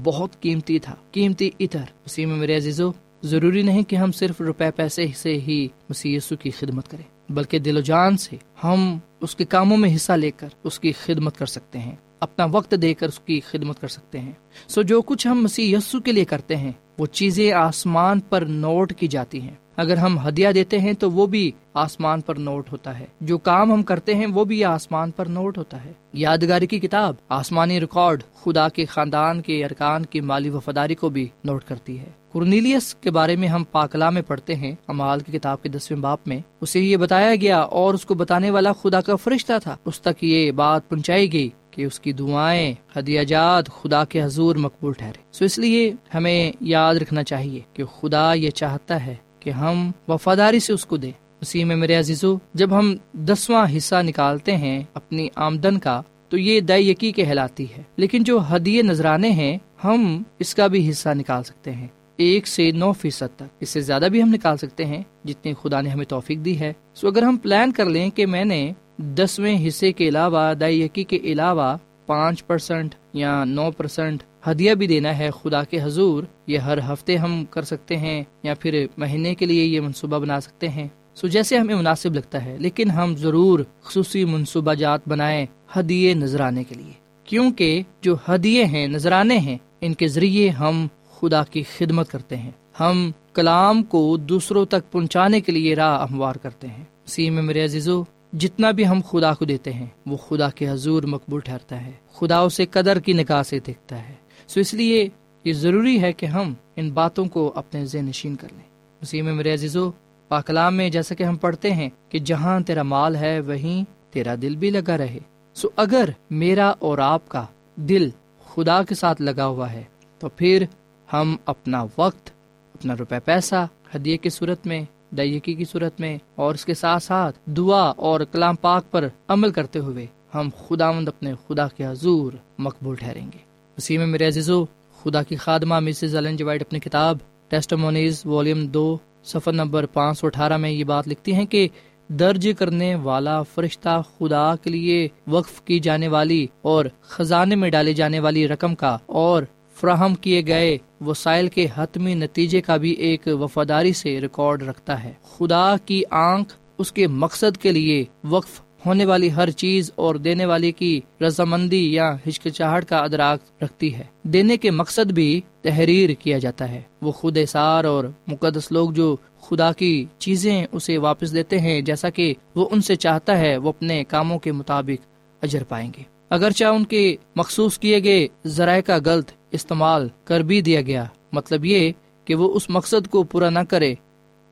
بہت 0.04 0.41
قیمتی 0.41 0.80
تھا۔ 0.80 0.96
قیمتی 1.12 1.50
اتر۔ 1.60 1.84
اسی 2.06 2.26
میں 2.26 2.36
میرے 2.36 2.58
عزیزو، 2.58 2.91
ضروری 3.24 3.62
نہیں 3.62 3.84
کہ 3.84 3.96
ہم 3.96 4.12
صرف 4.12 4.41
روپے 4.41 4.72
پیسے 4.76 5.08
سے 5.15 5.34
ہی 5.34 5.67
مسی 5.89 6.17
کی 6.39 6.52
خدمت 6.52 6.88
کریں، 6.88 7.32
بلکہ 7.32 7.60
دل 7.60 7.78
و 7.78 7.80
جان 7.80 8.17
سے 8.17 8.36
ہم 8.63 9.00
اس 9.22 9.36
کے 9.36 9.46
کاموں 9.46 9.78
میں 9.78 9.96
حصہ 9.96 10.12
لے 10.12 10.32
کر 10.32 10.48
اس 10.63 10.80
کی 10.80 10.91
خدمت 10.91 11.38
کر 11.38 11.46
سکتے 11.46 11.80
ہیں۔ 11.80 11.96
اپنا 12.20 12.46
وقت 12.52 12.76
دے 12.82 12.94
کر 12.94 13.08
اس 13.08 13.20
کی 13.20 13.39
خدمت 13.39 13.82
کر 13.82 13.88
سکتے 13.88 14.20
ہیں۔ 14.20 14.32
سو 14.67 14.82
جو 14.82 15.02
کچھ 15.02 15.28
ہم 15.28 15.44
مسیح 15.44 15.78
یسو 15.78 16.00
کے 16.00 16.12
لیے 16.12 16.26
کرتے 16.26 16.56
ہیں، 16.56 16.72
وہ 17.00 17.06
چیزیں 17.06 17.52
آسمان 17.52 18.20
پر 18.20 18.41
نوٹ 18.41 18.94
کی 18.94 19.08
جاتی 19.08 19.41
ہیں۔ 19.41 19.56
اگر 19.76 19.98
ہم 19.98 20.28
ہدیہ 20.28 20.50
دیتے 20.50 20.80
ہیں 20.80 20.94
تو 20.94 21.12
وہ 21.12 21.26
بھی 21.26 21.52
آسمان 21.74 22.22
پر 22.22 22.36
نوٹ 22.36 22.72
ہوتا 22.72 23.00
ہے۔ 23.00 23.06
جو 23.22 23.38
کام 23.38 23.72
ہم 23.74 23.84
کرتے 23.84 24.16
ہیں 24.16 24.26
وہ 24.26 24.46
بھی 24.46 24.64
آسمان 24.64 25.12
پر 25.12 25.26
نوٹ 25.26 25.58
ہوتا 25.58 25.86
ہے۔ 25.86 25.92
یادگاری 26.14 26.68
کی 26.68 26.80
کتاب 26.80 27.16
آسمانی 27.30 27.80
ریکارڈ 27.80 28.24
خدا 28.44 28.70
کے 28.70 28.86
خاندان 28.86 29.42
کے 29.42 29.66
ارکان 29.66 30.06
کی 30.06 30.22
مالی 30.22 30.50
وفاداری 30.50 30.96
کو 30.96 31.10
بھی 31.10 31.28
نوٹ 31.44 31.64
کرتی 31.64 32.00
ہے۔ 32.00 32.06
کرنیلیس 32.34 32.96
کے 32.96 33.12
بارے 33.12 33.36
میں 33.36 33.48
ہم 33.48 33.64
پاکلا 33.72 34.10
میں 34.10 34.22
پڑھتے 34.22 34.56
ہیں۔ 34.56 34.76
امال 34.88 35.20
کی 35.20 35.38
کتاب 35.38 35.64
کے 35.64 35.70
دسویں 35.70 36.00
باپ 36.00 36.20
میں 36.28 36.40
اسے 36.62 36.80
یہ 36.80 36.98
بتایا 36.98 37.36
گیا 37.36 37.60
اور 37.60 37.94
اس 37.94 38.06
کو 38.06 38.14
بتانے 38.14 38.52
والا 38.52 38.72
خدا 38.74 39.02
کا 39.02 39.16
فرشتہ 39.16 39.54
تھا۔ 39.64 39.78
اس 39.86 40.02
تک 40.02 40.24
یہ 40.24 40.52
بات 40.52 40.90
پہنچائی 40.90 41.34
گئی 41.34 41.50
کہ 41.72 41.86
اس 41.86 42.00
کی 42.00 42.12
دعائیں 42.12 42.74
ہدیہ 43.00 43.22
جات 43.22 43.66
خدا 43.68 44.06
کے 44.06 44.24
حضور 44.24 44.56
مقبول 44.56 44.94
ٹھہرے۔ 44.94 45.22
سو 45.32 45.46
اس 45.46 45.60
لیے 45.60 45.94
ہمیں 46.14 46.52
یاد 46.62 46.96
رکھنا 46.96 47.24
چاہیے 47.24 47.60
کہ 47.74 47.84
خدا 47.86 48.34
یہ 48.34 48.50
چاہتا 48.50 49.06
ہے 49.06 49.16
کہ 49.42 49.50
ہم 49.50 49.92
وفاداری 50.08 50.60
سے 50.60 50.74
اس 50.74 50.86
کو 50.86 50.98
دیں۔ 50.98 51.12
اسی 51.42 51.64
میں 51.64 51.76
میرے 51.76 51.96
عزیزو، 51.96 52.38
جب 52.54 52.80
ہم 52.80 52.96
دسواں 53.14 53.78
حصہ 53.78 53.96
نکالتے 54.02 54.58
ہیں 54.58 54.84
اپنی 54.94 55.28
آمدن 55.36 55.80
کا، 55.80 56.02
تو 56.30 56.38
یہ 56.38 56.60
دئی 56.60 56.90
یقی 56.90 57.12
کہلاتی 57.12 57.66
ہے۔ 57.78 57.84
لیکن 57.96 58.24
جو 58.24 58.40
ہدیے 58.56 58.82
نذرانے 58.82 59.30
ہیں، 59.30 59.58
ہم 59.84 60.24
اس 60.40 60.56
کا 60.56 60.68
بھی 60.68 60.90
حصہ 60.90 61.10
نکال 61.10 61.44
سکتے 61.44 61.72
ہیں۔ 61.72 61.88
ایک 62.18 62.48
سے 62.48 62.72
نو 62.72 62.92
فیصد 62.92 63.36
تک۔ 63.36 63.44
اس 63.60 63.70
سے 63.70 63.82
زیادہ 63.82 64.08
بھی 64.12 64.24
ہم 64.24 64.30
نکال 64.34 64.58
سکتے 64.58 64.86
ہیں، 64.86 65.04
جتنی 65.26 65.54
خدا 65.62 65.82
نے 65.82 65.90
ہمیں 65.90 66.06
توفیق 66.06 66.38
دی 66.46 66.60
ہے۔ 66.60 66.74
سو 66.96 67.08
اگر 67.08 67.24
ہم 67.24 67.38
پلان 67.38 67.72
کر 67.72 67.86
لیں 67.86 68.10
کہ 68.10 68.26
میں 68.26 68.46
نے 68.46 68.72
دسویں 68.98 69.68
حصے 69.68 69.92
کے 69.92 70.08
علاوہ 70.08 70.54
دائی 70.54 70.82
یقی 70.82 71.04
کے 71.04 71.18
علاوہ 71.18 71.78
پانچ 72.06 72.48
پرسینٹ 72.48 72.96
یا 73.13 73.43
نو 73.43 73.71
پرسینٹ 73.71 74.24
ہدیہ 74.47 74.74
بھی 74.74 74.88
دینا 74.88 75.17
ہے 75.17 75.30
خدا 75.43 75.63
کے 75.63 75.82
حضور، 75.84 76.24
یہ 76.47 76.58
ہر 76.58 76.93
ہفتے 76.93 77.17
ہم 77.17 77.45
کر 77.50 77.62
سکتے 77.62 77.97
ہیں 77.97 78.24
یا 78.43 78.54
پھر 78.60 78.86
مہینے 78.97 79.36
کے 79.36 79.45
لیے 79.45 79.65
یہ 79.65 79.80
منصوبہ 79.80 80.19
بنا 80.19 80.39
سکتے 80.39 80.69
ہیں۔ 80.69 80.88
سو 81.15 81.28
جیسے 81.28 81.58
ہمیں 81.58 81.76
مناسب 81.76 82.15
لگتا 82.15 82.45
ہے، 82.45 82.58
لیکن 82.60 82.91
ہم 82.91 83.15
ضرور 83.15 83.60
خصوصی 83.82 84.26
منصوبہ 84.26 84.74
جات 84.74 85.02
بنائیں 85.08 85.45
ہدیے 85.80 86.13
نذرانے 86.13 86.63
کے 86.63 86.76
لیے۔ 86.76 86.91
کیونکہ 87.24 87.84
جو 88.02 88.15
ہدیے 88.28 88.65
ہیں، 88.65 88.88
نذرانے 88.88 89.38
ہیں، 89.38 89.58
ان 89.82 89.93
کے 89.93 90.08
ذریعے 90.08 90.50
ہم 90.50 90.88
خدا 91.19 91.43
کی 91.43 91.63
خدمت 91.78 92.10
کرتے 92.10 92.38
ہیں۔ 92.38 92.52
ہم 92.80 93.12
کلام 93.34 93.84
کو 93.84 94.17
دوسروں 94.17 94.65
تک 94.65 94.91
پہنچانے 94.91 95.41
کے 95.41 95.52
لیے 95.52 95.76
راہ 95.76 96.06
ہموار 96.12 96.36
کرتے 96.36 96.67
ہیں۔ 96.67 96.84
سی 97.06 97.30
میں 97.30 97.43
میرے 97.43 97.63
عزیزو 97.63 98.04
جتنا 98.34 98.72
بھی 98.72 98.88
ہم 98.88 99.02
خدا 99.10 99.34
کو 99.34 99.46
دیتے 99.46 99.74
ہیں، 99.74 99.86
وہ 100.06 100.17
خدا 100.17 100.50
کے 100.50 100.70
حضور 100.70 101.04
مقبول 101.04 101.39
ٹھہرتا 101.39 101.86
ہے۔ 101.86 101.91
خدا 102.13 102.38
اسے 102.38 102.65
قدر 102.65 103.00
کی 103.00 103.13
نکاح 103.13 103.44
سے 103.44 103.60
دیکھتا 103.60 104.10
ہے۔ 104.10 104.13
سو 104.48 104.60
اس 104.60 104.74
لیے 104.74 105.10
یہ 105.44 105.54
ضروری 105.54 106.02
ہے 106.02 106.13
کہ 106.13 106.26
ہم 106.26 106.54
ان 106.76 106.91
باتوں 106.91 107.26
کو 107.26 107.52
اپنے 107.56 107.86
ذہن 107.86 108.06
نشین 108.06 108.36
کر 108.36 108.48
لیں۔ 108.52 108.70
اسی 109.02 109.22
میں 109.22 109.34
میرے 109.34 109.54
عزیزو 109.54 109.91
پاکلام 110.28 110.76
میں 110.76 110.89
جیسا 110.89 111.15
کہ 111.15 111.24
ہم 111.24 111.36
پڑھتے 111.36 111.72
ہیں 111.72 111.89
کہ 112.10 112.20
جہاں 112.20 112.60
تیرا 112.60 112.84
مال 112.84 113.15
ہے، 113.15 113.39
وہیں 113.39 113.84
تیرا 114.13 114.36
دل 114.41 114.56
بھی 114.56 114.70
لگا 114.70 114.98
رہے۔ 114.98 115.20
سو 115.54 115.67
اگر 115.76 116.10
میرا 116.30 116.74
اور 116.80 116.98
آپ 116.98 117.30
کا 117.30 117.46
دل 117.76 118.10
خدا 118.50 118.84
کے 118.84 118.96
ساتھ 118.96 119.22
لگا 119.22 119.46
ہوا 119.46 119.72
ہے، 119.72 119.84
تو 120.20 120.30
پھر 120.30 120.65
ہم 121.13 121.36
اپنا 121.46 121.86
وقت، 121.98 122.32
اپنا 122.74 122.96
روپے 123.00 123.20
پیسہ، 123.26 123.67
ہدیے 123.96 124.17
کی 124.17 124.30
صورت 124.30 124.67
میں 124.67 124.82
دائیکی 125.17 125.54
کی 125.54 125.65
صورت 125.65 126.00
میں 126.00 126.17
اور 126.36 126.56
اس 126.56 126.65
کے 126.65 126.74
ساتھ 126.74 127.04
ساتھ 127.04 127.39
دعا 127.45 127.84
اور 127.97 128.21
کلام 128.32 128.56
پاک 128.56 128.91
پر 128.91 129.08
عمل 129.28 129.52
کرتے 129.52 129.80
ہوئے 129.80 130.06
ہم 130.36 130.50
خدا 130.67 130.91
مند 130.91 131.08
اپنے 131.08 131.34
خدا 131.47 131.67
کے 131.67 131.86
حضور 131.86 132.34
مقبول 132.58 132.95
ٹھہریں 132.95 133.26
گے۔ 133.26 133.38
اسی 133.78 133.97
میں 133.97 134.06
میرے 134.06 134.28
عزیزو، 134.28 134.65
خدا 135.04 135.24
کی 135.24 135.36
خادمہ 135.36 135.80
مسز 135.80 136.15
ایلن 136.15 136.36
جی 136.36 136.43
وائٹ 136.43 136.62
اپنی 136.62 136.80
کتاب 136.80 137.17
ٹیسٹمونیز 137.50 138.26
والیوم 138.26 138.65
دو 138.65 138.97
سفر 139.24 139.54
نمبر 139.54 139.86
پانچ 139.86 140.19
سو 140.19 140.28
اٹھارہ 140.28 140.58
میں 140.58 140.69
یہ 140.69 140.84
بات 140.84 141.08
لکھتی 141.08 141.34
ہیں 141.34 141.45
کہ 141.45 141.67
درج 142.08 142.50
کرنے 142.60 142.95
والا 142.95 143.41
فرشتہ 143.41 144.02
خدا 144.17 144.56
کے 144.56 144.69
لیے 144.69 145.08
وقف 145.28 145.62
کی 145.62 145.80
جانے 145.80 146.08
والی 146.08 146.47
اور 146.62 146.86
خزانے 147.02 147.56
میں 147.56 147.69
ڈالے 147.69 147.93
جانے 147.93 148.19
والی 148.19 148.47
رقم 148.47 148.76
کا 148.76 148.97
اور 149.06 149.43
فراہم 149.82 150.15
کیے 150.15 150.41
گئے 150.48 150.78
وسائل 151.06 151.48
کے 151.48 151.67
حتمی 151.76 152.13
نتیجے 152.13 152.62
کا 152.62 152.78
بھی 152.78 152.91
ایک 152.91 153.22
وفاداری 153.28 153.94
سے 153.94 154.22
ریکارڈ 154.22 154.63
رکھتا 154.63 155.04
ہے۔ 155.04 155.12
خدا 155.38 155.76
کی 155.86 156.04
آنکھ 156.10 156.54
اس 156.78 156.91
کے 156.91 157.08
مقصد 157.08 157.58
کے 157.58 157.72
لیے 157.72 158.06
وقف 158.24 158.62
ہونے 158.86 159.06
والی 159.06 159.32
ہر 159.36 159.50
چیز 159.50 159.91
اور 159.96 160.15
دینے 160.15 160.46
والے 160.46 160.72
کی 160.72 161.02
رضامندی 161.22 161.94
یا 161.94 162.15
ہچکچاہٹ 162.28 162.86
کا 162.86 162.98
ادراک 162.98 163.63
رکھتی 163.63 163.96
ہے۔ 163.96 164.04
دینے 164.24 164.58
کے 164.58 164.72
مقصد 164.72 165.12
بھی 165.12 165.41
تحریر 165.62 166.10
کیا 166.10 166.38
جاتا 166.38 166.70
ہے۔ 166.70 166.82
وہ 167.02 167.12
خود 167.12 167.38
اثار 167.38 167.84
اور 167.84 168.06
مقدس 168.28 168.72
لوگ 168.72 168.91
جو 168.91 169.15
خدا 169.41 169.72
کی 169.72 170.06
چیزیں 170.17 170.65
اسے 170.72 170.98
واپس 170.98 171.34
دیتے 171.34 171.60
ہیں، 171.60 171.82
جیسا 171.82 172.10
کہ 172.10 172.34
وہ 172.56 172.70
ان 172.72 172.82
سے 172.82 172.96
چاہتا 172.96 173.38
ہے 173.38 173.58
وہ 173.58 173.70
اپنے 173.70 174.04
کاموں 174.04 174.39
کے 174.39 174.52
مطابق 174.52 175.08
اجر 175.44 175.63
پائیں 175.63 175.91
گے۔ 175.98 176.04
اگرچہ 176.30 176.65
ان 176.65 176.84
کے 176.84 177.15
مخصوص 177.36 177.80
کیے 177.80 178.04
گئے 178.04 178.28
ذرائع 178.46 178.82
کا 178.82 178.98
غلط 179.06 179.32
استعمال 179.52 180.08
کر 180.24 180.40
بھی 180.40 180.62
دیا 180.62 180.82
گیا۔ 180.82 181.06
مطلب 181.32 181.66
یہ 181.66 181.92
کہ 182.26 182.36
وہ 182.36 182.54
اس 182.54 182.70
مقصد 182.70 183.08
کو 183.08 183.24
پورا 183.24 183.50
نہ 183.50 183.60
کرے، 183.70 183.96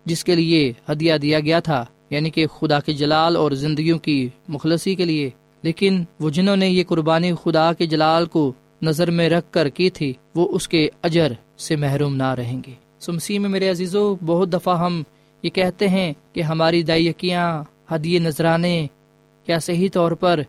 جس 0.05 0.23
کے 0.23 0.35
لیے 0.35 0.73
ہدیہ 0.91 1.13
دیا 1.13 1.39
گیا 1.39 1.59
تھا 1.59 1.85
یعنی 2.09 2.29
کہ 2.29 2.47
خدا 2.47 2.79
کے 2.79 2.93
جلال 2.93 3.35
اور 3.35 3.51
زندگیوں 3.51 3.99
کی 3.99 4.29
مخلصی 4.47 4.95
کے 4.95 5.05
لیے۔ 5.05 5.29
لیکن 5.61 6.03
وہ 6.19 6.29
جنہوں 6.29 6.55
نے 6.55 6.69
یہ 6.69 6.83
قربانی 6.87 7.31
خدا 7.43 7.73
کے 7.73 7.85
جلال 7.85 8.25
کو 8.25 8.53
نظر 8.81 9.11
میں 9.11 9.29
رکھ 9.29 9.45
کر 9.51 9.69
کی 9.69 9.89
تھی، 9.89 10.13
وہ 10.35 10.47
اس 10.55 10.67
کے 10.67 10.89
اجر 11.01 11.33
سے 11.57 11.75
محروم 11.75 12.15
نہ 12.15 12.33
رہیں 12.33 12.61
گے۔ 12.67 12.73
سمسی 12.99 13.39
میں 13.39 13.49
میرے 13.49 13.69
عزیزو، 13.69 14.15
بہت 14.25 14.53
دفعہ 14.53 14.79
ہم 14.79 15.03
یہ 15.43 15.49
کہتے 15.49 15.87
ہیں 15.87 16.13
کہ 16.33 16.41
ہماری 16.41 16.83
دائیکیاں 16.83 17.63
ہدیے 17.95 18.19
نذرانے 18.19 18.87
کیا 19.45 19.59
صحیح 19.59 19.89
طور 19.93 20.11
پر 20.11 20.39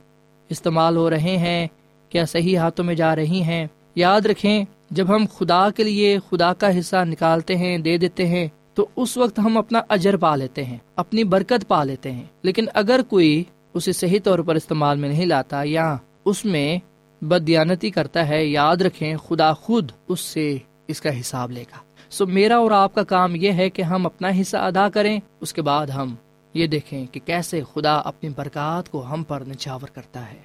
استعمال 0.48 0.96
ہو 0.96 1.10
رہے 1.10 1.36
ہیں، 1.36 1.66
کیا 2.08 2.24
صحیح 2.24 2.56
ہاتھوں 2.58 2.84
میں 2.84 2.94
جا 2.94 3.16
رہی 3.16 3.42
ہیں۔ 3.42 3.66
یاد 3.94 4.20
رکھیں، 4.20 4.64
جب 4.90 5.14
ہم 5.14 5.24
خدا 5.38 5.70
کے 5.70 5.84
لیے 5.84 6.18
خدا 6.30 6.52
کا 6.52 6.78
حصہ 6.78 7.04
نکالتے 7.04 7.56
ہیں، 7.56 7.78
دے 7.78 7.98
دیتے 7.98 8.26
ہیں، 8.26 8.48
تو 8.74 8.86
اس 8.96 9.16
وقت 9.16 9.38
ہم 9.38 9.56
اپنا 9.56 9.80
اجر 9.88 10.16
پا 10.16 10.36
لیتے 10.36 10.64
ہیں، 10.64 10.78
اپنی 10.96 11.24
برکت 11.24 11.68
پا 11.68 11.84
لیتے 11.84 12.12
ہیں۔ 12.12 12.24
لیکن 12.42 12.66
اگر 12.74 13.00
کوئی 13.08 13.44
اسے 13.74 13.92
صحیح 13.92 14.18
طور 14.24 14.38
پر 14.38 14.54
استعمال 14.54 14.98
میں 14.98 15.08
نہیں 15.08 15.26
لاتا 15.26 15.60
یا 15.64 15.96
اس 16.24 16.44
میں 16.44 16.78
بدیانتی 17.20 17.90
کرتا 17.90 18.28
ہے، 18.28 18.46
یاد 18.46 18.76
رکھیں 18.76 19.16
خدا 19.16 19.52
خود 19.52 19.92
اس 20.08 20.20
سے 20.20 20.58
اس 20.88 21.00
کا 21.00 21.20
حساب 21.20 21.50
لے 21.50 21.62
گا۔ 21.62 21.78
سو 22.10 22.26
میرا 22.26 22.56
اور 22.56 22.70
آپ 22.70 22.94
کا 22.94 23.02
کام 23.02 23.36
یہ 23.36 23.52
ہے 23.52 23.70
کہ 23.70 23.82
ہم 23.82 24.06
اپنا 24.06 24.28
حصہ 24.40 24.56
ادا 24.56 24.88
کریں، 24.88 25.20
اس 25.40 25.52
کے 25.52 25.62
بعد 25.62 25.86
ہم 25.86 26.14
یہ 26.54 26.66
دیکھیں 26.66 27.06
کہ 27.06 27.20
کیسے 27.24 27.62
خدا 27.74 27.96
اپنی 27.96 28.30
برکات 28.36 28.90
کو 28.90 29.04
ہم 29.06 29.22
پر 29.22 29.42
نچاور 29.48 29.86
کرتا 29.86 30.32
ہے۔ 30.32 30.38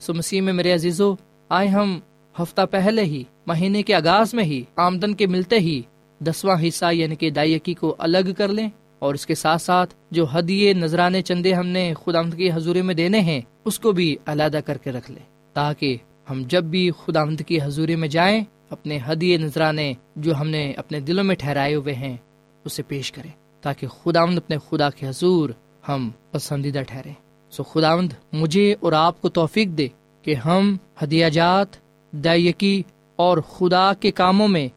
سو 0.00 0.14
مسیح 0.14 0.40
میں 0.40 0.52
میرے 0.52 0.72
عزیزو، 0.72 1.14
آئے 1.48 1.68
ہم 1.68 2.00
ہفتہ 2.34 2.62
پہلے 2.70 3.02
ہی، 3.04 3.22
مہینے 3.46 3.82
کے 3.82 3.94
آغاز 3.94 4.34
میں 4.34 4.44
ہی، 4.44 4.62
آمدن 4.76 5.14
کے 5.14 5.26
ملتے 5.26 5.58
ہی 5.58 5.80
دسواں 6.20 6.56
حصہ 6.68 6.92
یعنی 6.92 7.16
کہ 7.16 7.30
دائیکی 7.30 7.74
کو 7.74 7.94
الگ 7.98 8.32
کر 8.36 8.48
لیں 8.48 8.68
اور 8.98 9.14
اس 9.14 9.26
کے 9.26 9.34
ساتھ 9.34 9.62
ساتھ 9.62 9.94
جو 10.10 10.24
ہدیے 10.34 10.72
نذرانے 10.72 11.22
چندے 11.22 11.52
ہم 11.54 11.66
نے 11.66 11.92
خدا 12.04 12.22
کی 12.36 12.50
حضوری 12.52 12.82
میں 12.82 12.94
دینے 12.94 13.20
ہیں، 13.20 13.40
اس 13.64 13.78
کو 13.78 13.92
بھی 13.92 14.16
علیحدہ 14.26 14.60
کر 14.66 14.78
کے 14.78 14.92
رکھ 14.92 15.10
لیں 15.10 15.24
تاکہ 15.56 15.96
ہم 16.30 16.42
جب 16.48 16.64
بھی 16.64 16.90
خدا 16.98 17.24
کی 17.46 17.60
حضوری 17.62 17.96
میں 17.96 18.08
جائیں، 18.08 18.42
اپنے 18.70 18.98
ہدیے 19.08 19.36
نذرانے 19.36 19.92
جو 20.16 20.34
ہم 20.40 20.48
نے 20.48 20.72
اپنے 20.76 21.00
دلوں 21.00 21.24
میں 21.24 21.34
ٹھہرائے 21.34 21.74
ہوئے 21.74 21.94
ہیں، 21.94 22.16
اسے 22.64 22.82
پیش 22.82 23.12
کریں 23.12 23.30
تاکہ 23.64 23.86
خدا 23.86 24.22
اپنے 24.22 24.56
خدا 24.70 24.90
کے 24.90 25.08
حضور 25.08 25.50
ہم 25.88 26.10
پسندیدہ 26.30 26.82
ٹھہرے 26.82 27.12
سو 27.52 27.62
خدا 27.62 27.94
مجھے 28.32 28.74
اور 28.80 28.92
آپ 28.92 29.20
کو 29.22 29.28
توفیق 29.28 29.68
دے 29.68 29.88
کہ 30.24 30.34
ہم 30.34 30.76
ہدیہ 31.02 31.28
جات 31.28 31.76
دائیکی 32.12 32.82
اور 33.16 33.38
خدا 33.38 33.92
کے 34.00 34.10
کاموں 34.10 34.48
میں 34.48 34.68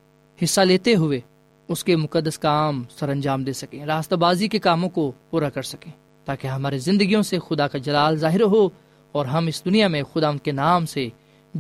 حصہ 0.43 0.61
لیتے 0.61 0.95
ہوئے 0.95 1.19
اس 1.67 1.83
کے 1.83 1.95
مقدس 1.95 2.39
کام 2.39 2.83
سر 2.89 3.09
انجام 3.09 3.43
دے 3.43 3.53
سکیں، 3.53 3.85
راستہ 3.85 4.15
بازی 4.15 4.47
کے 4.47 4.59
کاموں 4.59 4.89
کو 4.89 5.11
پورا 5.29 5.49
کر 5.49 5.61
سکیں، 5.61 5.91
تاکہ 6.25 6.47
ہمارے 6.47 6.77
زندگیوں 6.77 7.21
سے 7.21 7.37
خدا 7.49 7.67
کا 7.67 7.77
جلال 7.77 8.17
ظاہر 8.17 8.41
ہو 8.41 8.69
اور 9.11 9.25
ہم 9.25 9.47
اس 9.47 9.65
دنیا 9.65 9.87
میں 9.87 10.03
خدا 10.13 10.31
کے 10.43 10.51
نام 10.51 10.85
سے 10.85 11.09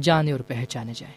جانے 0.01 0.31
اور 0.31 0.39
پہچانے 0.39 0.93
جائیں۔ 0.95 1.15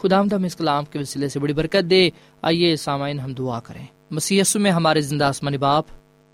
خدا 0.00 0.20
ہم 0.20 0.44
اس 0.44 0.56
کلام 0.56 0.84
کے 0.84 0.98
وسیلے 0.98 1.28
سے 1.28 1.38
بڑی 1.38 1.52
برکت 1.52 1.90
دے۔ 1.90 2.10
آئیے 2.42 2.76
سامعین 2.76 3.20
ہم 3.20 3.32
دعا 3.32 3.60
کریں۔ 3.60 3.86
مسی 4.10 4.40
میں 4.54 4.70
ہمارے 4.70 5.00
زندہ 5.00 5.24
آسمانی 5.24 5.58
باپ، 5.58 5.84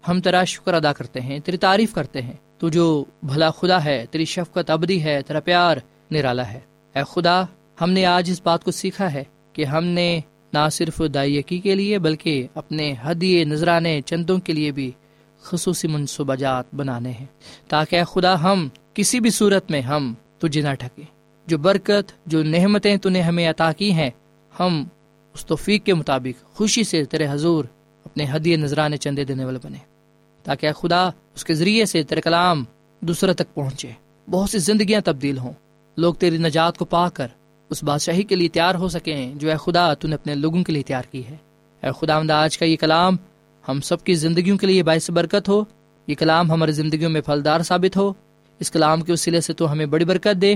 ہم 0.09 0.21
تیرا 0.21 0.45
شکر 0.45 0.75
ادا 0.75 0.93
کرتے 0.93 1.21
ہیں، 1.21 1.39
تیری 1.39 1.57
تعریف 1.57 1.95
کرتے 1.95 2.23
ہیں۔ 2.23 2.33
تو 2.59 2.69
جو 2.69 3.05
بھلا 3.23 3.51
خدا 3.51 3.85
ہے، 3.85 4.07
تیری 4.11 4.25
شفقت 4.25 4.71
ابدی 4.71 5.03
ہے، 5.03 5.23
تیرا 5.23 5.41
پیار 5.41 5.77
نرالا 6.11 6.53
ہے۔ 6.53 6.61
اے 6.95 7.03
خدا 7.09 7.43
ہم 7.81 7.91
نے 7.91 8.07
آج 8.07 8.31
اس 8.31 8.41
بات 8.45 8.65
کو 8.65 8.71
سیکھا 8.71 9.13
ہے 9.13 9.25
کہ 9.53 9.65
ہم 9.65 9.85
نے 9.85 10.21
نہ 10.53 10.69
صرف 10.73 11.03
دائیکی 11.15 11.59
کے 11.59 11.75
لیے 11.75 11.99
بلکہ 11.99 12.47
اپنے 12.55 12.95
حدیے 13.05 13.45
نذرانے 13.45 14.01
چندوں 14.07 14.39
کے 14.39 14.53
لیے 14.53 14.71
بھی 14.71 14.91
خصوصی 15.43 15.89
منصوبہ 15.89 16.35
جات 16.35 16.75
بنانے 16.75 17.11
ہیں۔ 17.11 17.27
تاکہ 17.69 17.97
اے 17.97 18.03
خدا 18.07 18.43
ہم 18.43 18.69
کسی 18.95 19.21
بھی 19.21 19.31
صورت 19.31 19.71
میں 19.71 19.81
ہم 19.81 20.15
تجھے 20.39 20.61
نہ 20.61 20.75
ٹھکے 20.75 21.03
جو 21.47 21.59
برکت، 21.59 22.13
جو 22.27 22.43
نعمتیں 22.43 22.97
تو 22.97 23.09
نے 23.09 23.23
ہمیں 23.23 23.49
عطا 23.49 23.73
کی 23.73 23.93
ہیں، 23.93 24.11
ہم 24.61 24.85
اس 25.35 25.47
توفیق 25.47 25.85
کے 25.85 25.95
مطابق 25.95 26.55
خوشی 26.55 26.85
سے 26.85 27.05
تیرے 27.05 27.27
حضور 27.31 27.65
اپنے 28.05 28.27
حدیے 28.31 28.57
نذرانے 28.57 28.97
چندے 28.97 29.25
دینے 29.25 29.45
والے 29.45 29.59
بنے۔ 29.63 29.79
تاکہ 30.43 30.67
اے 30.67 30.73
خدا 30.73 31.07
اس 31.07 31.45
کے 31.45 31.55
ذریعے 31.55 31.85
سے 31.85 32.03
تیرے 32.03 32.21
کلام 32.21 32.65
دوسرے 33.01 33.35
تک 33.35 33.55
پہنچے۔ 33.55 33.91
بہت 34.31 34.51
سی 34.51 34.59
زندگیاں 34.59 35.01
تبدیل 35.05 35.39
ہوں۔ 35.39 35.53
لوگ 35.97 36.15
تیری 36.15 36.37
نجات 36.37 36.79
کو 36.79 36.85
پا 36.85 37.09
کر 37.09 37.27
اس 37.73 37.85
بادشاہی 37.85 38.23
کے 38.23 38.37
لیے 38.37 38.49
تیار 38.49 38.75
ہو 38.75 38.89
سکیں 38.89 39.35
جو 39.35 39.51
اے 39.51 39.57
خدا 39.57 39.95
تو 39.95 40.09
نے 40.09 40.15
اپنے 40.15 40.35
لوگوں 40.35 40.65
کے 40.65 40.73
لیے 40.73 40.83
تیار 40.83 41.03
کی 41.11 41.23
ہے۔ 41.27 41.37
اے 41.83 41.91
خدا 42.01 42.21
آج 42.35 42.59
کا 42.59 42.65
یہ 42.65 42.77
کلام 42.77 43.17
ہم 43.69 43.81
سب 43.81 44.05
کی 44.05 44.15
زندگیوں 44.15 44.59
کے 44.59 44.67
لیے 44.67 44.83
باعث 44.83 45.11
برکت 45.11 45.49
ہو۔ 45.49 45.65
یہ 46.07 46.15
کلام 46.15 46.51
ہماری 46.51 46.73
زندگیوں 46.73 47.11
میں 47.11 47.21
پھلدار 47.21 47.61
ثابت 47.61 47.97
ہو۔ 47.97 48.13
اس 48.59 48.71
کلام 48.71 49.01
کے 49.01 49.13
وسیلے 49.13 49.41
سے 49.41 49.53
تو 49.53 49.73
ہمیں 49.73 49.87
بڑی 49.87 50.05
برکت 50.05 50.43
دے 50.43 50.55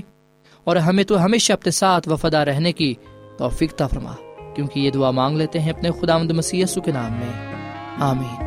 اور 0.64 0.76
ہمیں 0.76 1.05
تو 1.05 1.24
ہمیشہ 1.24 1.52
اپنے 1.52 1.70
ساتھ 1.70 2.09
وفادہ 2.09 2.37
رہنے 2.37 2.72
کی 2.72 2.94
توفیق 3.38 3.79
فرما۔ 3.79 4.12
کیونکہ 4.55 4.81
یہ 4.81 4.90
دعا 4.90 5.11
مانگ 5.11 5.37
لیتے 5.37 5.61
ہیں 5.61 5.70
اپنے 5.70 5.90
خدا 6.00 6.18
مد 6.18 6.31
مسیح 6.31 6.64
کے 6.85 6.92
نام 6.92 7.12
میں۔ 7.12 7.55
آمین۔ 8.00 8.46